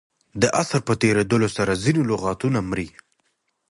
[0.41, 2.87] د عصر په تېرېدلو سره ځیني لغتونه مري.